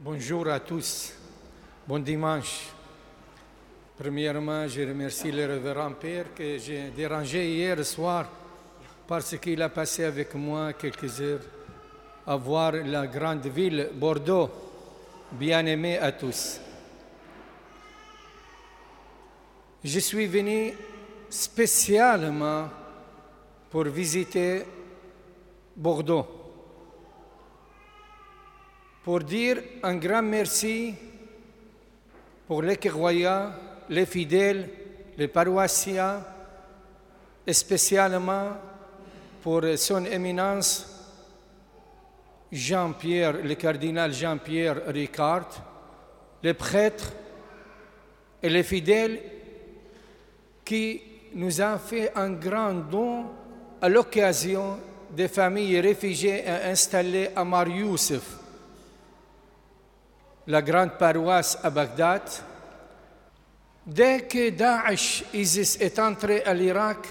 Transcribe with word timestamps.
Bonjour 0.00 0.46
à 0.46 0.60
tous. 0.60 1.12
Bon 1.84 1.98
dimanche. 1.98 2.68
Premièrement, 3.98 4.68
je 4.68 4.82
remercie 4.82 5.32
le 5.32 5.44
révérend 5.44 5.90
Père 5.90 6.32
que 6.36 6.56
j'ai 6.56 6.90
dérangé 6.90 7.44
hier 7.52 7.84
soir 7.84 8.28
parce 9.08 9.36
qu'il 9.38 9.60
a 9.60 9.68
passé 9.68 10.04
avec 10.04 10.32
moi 10.36 10.72
quelques 10.74 11.20
heures 11.20 11.40
à 12.24 12.36
voir 12.36 12.74
la 12.74 13.08
grande 13.08 13.44
ville 13.48 13.90
Bordeaux, 13.92 14.48
bien 15.32 15.66
aimée 15.66 15.98
à 15.98 16.12
tous. 16.12 16.60
Je 19.82 19.98
suis 19.98 20.26
venu 20.26 20.74
spécialement 21.28 22.68
pour 23.68 23.82
visiter 23.86 24.62
Bordeaux, 25.74 26.47
pour 29.08 29.20
dire 29.20 29.56
un 29.84 29.96
grand 29.96 30.20
merci 30.20 30.94
pour 32.46 32.60
les 32.60 32.76
croyants, 32.76 33.52
les 33.88 34.04
fidèles, 34.04 34.68
les 35.16 35.28
paroissiens, 35.28 36.22
spécialement 37.50 38.48
pour 39.42 39.62
son 39.78 40.04
éminence 40.04 40.94
Jean-Pierre, 42.52 43.38
le 43.42 43.54
cardinal 43.54 44.12
Jean-Pierre 44.12 44.82
Ricard, 44.88 45.48
les 46.42 46.52
prêtres 46.52 47.14
et 48.42 48.50
les 48.50 48.62
fidèles 48.62 49.22
qui 50.66 51.00
nous 51.34 51.62
ont 51.62 51.78
fait 51.78 52.12
un 52.14 52.32
grand 52.32 52.74
don 52.74 53.24
à 53.80 53.88
l'occasion 53.88 54.78
des 55.16 55.28
familles 55.28 55.80
réfugiées 55.80 56.46
installées 56.46 57.30
à 57.34 57.42
Mar 57.42 57.68
Youssef, 57.68 58.47
la 60.48 60.62
grande 60.62 60.98
paroisse 60.98 61.58
à 61.62 61.70
Bagdad. 61.70 62.22
Dès 63.86 64.22
que 64.22 64.50
Daesh, 64.50 65.24
ISIS, 65.32 65.76
est 65.80 65.98
entré 65.98 66.42
à 66.42 66.52
l'Irak, 66.52 67.06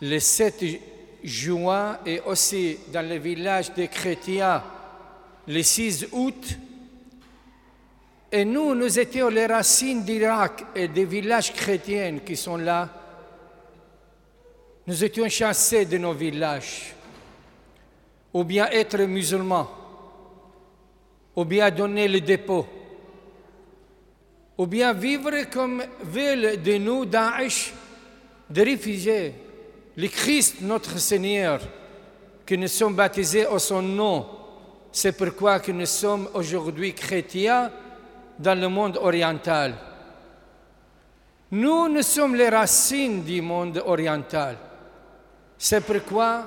le 0.00 0.18
7 0.18 0.64
juin 1.22 1.98
et 2.06 2.20
aussi 2.20 2.78
dans 2.92 3.06
le 3.06 3.16
village 3.16 3.74
des 3.74 3.88
chrétiens 3.88 4.62
le 5.46 5.62
6 5.62 6.08
août, 6.12 6.58
et 8.32 8.44
nous, 8.44 8.74
nous 8.76 8.98
étions 8.98 9.28
les 9.28 9.46
racines 9.46 10.04
d'Irak 10.04 10.64
et 10.76 10.86
des 10.86 11.04
villages 11.04 11.52
chrétiens 11.52 12.18
qui 12.24 12.36
sont 12.36 12.56
là. 12.56 12.88
Nous 14.86 15.02
étions 15.02 15.28
chassés 15.28 15.84
de 15.84 15.98
nos 15.98 16.12
villages, 16.12 16.94
ou 18.32 18.44
bien 18.44 18.68
être 18.70 18.98
musulmans, 19.00 19.68
ou 21.36 21.44
bien 21.44 21.70
donner 21.70 22.08
le 22.08 22.20
dépôt, 22.20 22.66
ou 24.58 24.66
bien 24.66 24.92
vivre 24.92 25.50
comme 25.50 25.82
veulent 26.02 26.60
de 26.60 26.78
nous 26.78 27.04
Daesh, 27.04 27.72
de 28.48 28.62
réfugiés. 28.62 29.34
Le 29.96 30.08
Christ, 30.08 30.56
notre 30.60 30.98
Seigneur, 30.98 31.60
que 32.44 32.54
nous 32.54 32.68
sommes 32.68 32.94
baptisés 32.94 33.46
au 33.46 33.58
son 33.58 33.82
nom, 33.82 34.26
c'est 34.92 35.16
pourquoi 35.16 35.60
que 35.60 35.72
nous 35.72 35.86
sommes 35.86 36.28
aujourd'hui 36.34 36.92
chrétiens 36.94 37.70
dans 38.38 38.58
le 38.58 38.68
monde 38.68 38.98
oriental. 39.00 39.74
Nous, 41.52 41.88
nous 41.88 42.02
sommes 42.02 42.34
les 42.34 42.48
racines 42.48 43.22
du 43.22 43.40
monde 43.40 43.82
oriental. 43.84 44.56
C'est 45.58 45.84
pourquoi 45.84 46.46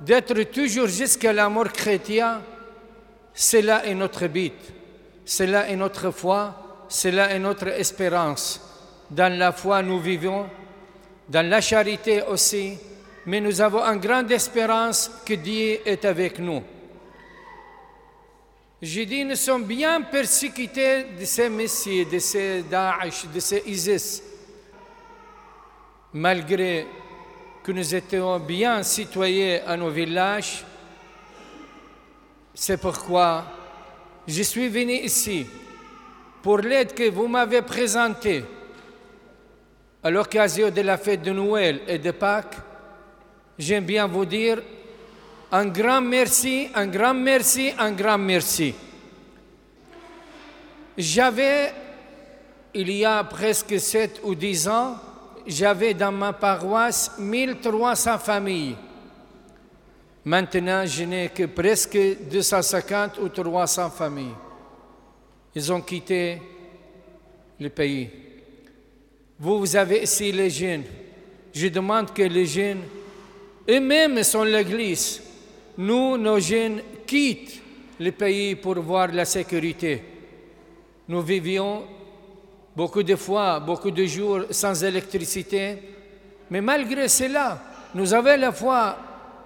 d'être 0.00 0.42
toujours 0.44 0.88
jusqu'à 0.88 1.32
la 1.32 1.48
mort 1.48 1.72
chrétien, 1.72 2.42
cela 3.34 3.86
est 3.86 3.94
notre 3.94 4.26
but, 4.26 4.52
cela 5.24 5.68
est 5.68 5.76
notre 5.76 6.10
foi, 6.10 6.84
cela 6.88 7.30
est 7.30 7.38
notre 7.38 7.68
espérance. 7.68 8.60
Dans 9.10 9.32
la 9.38 9.52
foi, 9.52 9.82
nous 9.82 10.00
vivons, 10.00 10.46
dans 11.28 11.48
la 11.48 11.60
charité 11.60 12.22
aussi, 12.22 12.78
mais 13.26 13.40
nous 13.40 13.60
avons 13.60 13.82
une 13.82 14.00
grande 14.00 14.30
espérance 14.30 15.10
que 15.24 15.34
Dieu 15.34 15.80
est 15.86 16.04
avec 16.04 16.38
nous. 16.38 16.62
J'ai 18.80 19.06
dit, 19.06 19.24
nous 19.24 19.36
sommes 19.36 19.64
bien 19.64 20.00
persécutés 20.02 21.04
de 21.18 21.24
ces 21.24 21.48
messieurs, 21.48 22.04
de 22.04 22.18
ces 22.18 22.62
Daesh, 22.62 23.26
de 23.32 23.38
ces 23.38 23.62
ISIS, 23.66 24.22
malgré 26.12 26.86
que 27.62 27.70
nous 27.70 27.94
étions 27.94 28.40
bien 28.40 28.82
citoyens 28.82 29.60
à 29.68 29.76
nos 29.76 29.90
villages. 29.90 30.64
C'est 32.54 32.76
pourquoi 32.76 33.44
je 34.26 34.42
suis 34.42 34.68
venu 34.68 34.94
ici 34.94 35.46
pour 36.42 36.58
l'aide 36.58 36.94
que 36.94 37.08
vous 37.08 37.28
m'avez 37.28 37.62
présentée 37.62 38.44
à 40.02 40.10
l'occasion 40.10 40.70
de 40.70 40.80
la 40.80 40.98
fête 40.98 41.22
de 41.22 41.30
Noël 41.30 41.80
et 41.86 41.98
de 41.98 42.10
Pâques. 42.10 42.56
J'aime 43.58 43.84
bien 43.84 44.06
vous 44.06 44.24
dire 44.24 44.60
un 45.50 45.66
grand 45.66 46.00
merci, 46.00 46.68
un 46.74 46.86
grand 46.86 47.14
merci, 47.14 47.72
un 47.78 47.92
grand 47.92 48.18
merci. 48.18 48.74
J'avais, 50.96 51.72
il 52.74 52.90
y 52.90 53.04
a 53.04 53.22
presque 53.24 53.78
sept 53.78 54.20
ou 54.24 54.34
dix 54.34 54.68
ans, 54.68 54.96
j'avais 55.46 55.94
dans 55.94 56.12
ma 56.12 56.32
paroisse 56.32 57.12
1300 57.18 58.18
familles. 58.18 58.76
Maintenant, 60.24 60.86
je 60.86 61.04
n'ai 61.04 61.28
que 61.30 61.44
presque 61.46 61.98
250 62.30 63.18
ou 63.18 63.28
300 63.28 63.90
familles. 63.90 64.34
Ils 65.54 65.72
ont 65.72 65.80
quitté 65.80 66.40
le 67.58 67.68
pays. 67.68 68.08
Vous, 69.38 69.58
vous 69.58 69.76
avez 69.76 70.02
ici 70.02 70.30
les 70.30 70.48
jeunes. 70.48 70.84
Je 71.52 71.66
demande 71.68 72.12
que 72.12 72.22
les 72.22 72.46
jeunes, 72.46 72.82
eux-mêmes 73.68 74.22
sont 74.22 74.44
l'Église. 74.44 75.20
Nous, 75.76 76.16
nos 76.16 76.38
jeunes, 76.38 76.80
quittent 77.06 77.60
le 77.98 78.12
pays 78.12 78.54
pour 78.54 78.74
voir 78.80 79.08
la 79.08 79.24
sécurité. 79.24 80.02
Nous 81.08 81.20
vivions 81.20 81.82
beaucoup 82.74 83.02
de 83.02 83.16
fois, 83.16 83.58
beaucoup 83.58 83.90
de 83.90 84.04
jours 84.04 84.42
sans 84.50 84.82
électricité, 84.84 85.78
mais 86.50 86.60
malgré 86.60 87.08
cela, 87.08 87.60
nous 87.94 88.14
avons 88.14 88.36
la 88.38 88.52
foi 88.52 88.96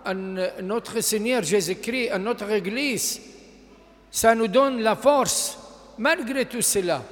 en 0.06 0.15
notre 0.62 1.00
Seigneur 1.00 1.43
Jésus-Christ, 1.43 2.12
en 2.12 2.19
notre 2.21 2.50
Église. 2.50 3.21
Ça 4.11 4.34
nous 4.34 4.49
donne 4.49 4.81
la 4.81 4.97
force, 4.97 5.59
malgré 5.99 6.47
tout 6.47 6.62
cela. 6.62 7.03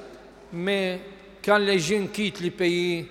Mais 0.53 1.01
quand 1.45 1.59
les 1.59 1.79
jeunes 1.79 2.09
quittent 2.11 2.41
le 2.41 2.51
pays, 2.51 3.07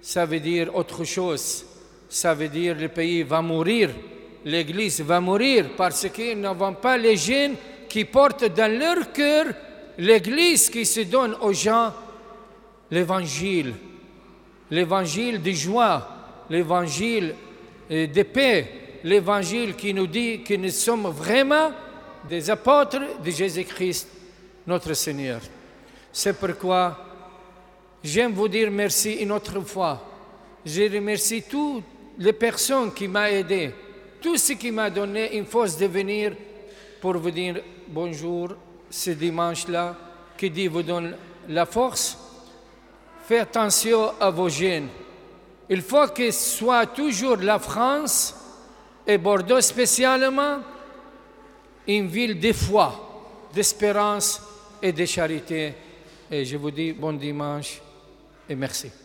ça 0.00 0.26
veut 0.26 0.40
dire 0.40 0.74
autre 0.74 1.04
chose. 1.04 1.64
Ça 2.08 2.34
veut 2.34 2.48
dire 2.48 2.76
le 2.78 2.88
pays 2.88 3.22
va 3.22 3.40
mourir, 3.40 3.90
l'Église 4.44 5.00
va 5.00 5.20
mourir, 5.20 5.70
parce 5.76 6.08
qu'ils 6.10 6.38
n'avons 6.38 6.74
pas 6.74 6.98
les 6.98 7.16
jeunes 7.16 7.54
qui 7.88 8.04
portent 8.04 8.44
dans 8.54 8.70
leur 8.78 9.12
cœur 9.12 9.46
l'Église 9.98 10.70
qui 10.70 10.84
se 10.84 11.00
donne 11.00 11.36
aux 11.40 11.52
gens 11.52 11.92
l'évangile, 12.90 13.74
l'évangile 14.70 15.40
de 15.42 15.50
joie, 15.52 16.08
l'évangile 16.50 17.34
de 17.90 18.22
paix, 18.22 18.81
l'évangile 19.04 19.74
qui 19.74 19.92
nous 19.92 20.06
dit 20.06 20.42
que 20.42 20.54
nous 20.54 20.70
sommes 20.70 21.08
vraiment 21.08 21.72
des 22.28 22.50
apôtres 22.50 23.22
de 23.22 23.30
Jésus-Christ, 23.30 24.08
notre 24.66 24.94
Seigneur. 24.94 25.40
C'est 26.12 26.38
pourquoi 26.38 26.96
j'aime 28.02 28.32
vous 28.32 28.48
dire 28.48 28.70
merci 28.70 29.14
une 29.14 29.32
autre 29.32 29.60
fois. 29.60 30.00
Je 30.64 30.82
remercie 30.92 31.42
toutes 31.42 31.84
les 32.18 32.32
personnes 32.32 32.92
qui 32.92 33.08
m'ont 33.08 33.24
aidé, 33.24 33.72
tout 34.20 34.36
ce 34.36 34.52
qui 34.52 34.70
m'a 34.70 34.90
donné 34.90 35.36
une 35.36 35.46
force 35.46 35.76
de 35.76 35.86
venir 35.86 36.32
pour 37.00 37.16
vous 37.16 37.30
dire 37.30 37.60
bonjour 37.88 38.50
ce 38.88 39.10
dimanche-là, 39.10 39.96
que 40.36 40.46
Dieu 40.46 40.68
vous 40.68 40.82
donne 40.82 41.16
la 41.48 41.66
force. 41.66 42.16
Faites 43.26 43.42
attention 43.42 44.12
à 44.20 44.30
vos 44.30 44.48
jeunes. 44.48 44.88
Il 45.68 45.82
faut 45.82 46.06
que 46.08 46.30
soit 46.30 46.86
toujours 46.86 47.36
la 47.36 47.58
France 47.58 48.34
et 49.06 49.18
Bordeaux 49.18 49.60
spécialement 49.60 50.58
une 51.86 52.06
ville 52.06 52.38
de 52.38 52.52
foi, 52.52 53.48
d'espérance 53.52 54.40
et 54.80 54.92
de 54.92 55.04
charité. 55.04 55.74
Et 56.30 56.44
je 56.44 56.56
vous 56.56 56.70
dis 56.70 56.92
bon 56.92 57.12
dimanche 57.12 57.80
et 58.48 58.54
merci. 58.54 59.01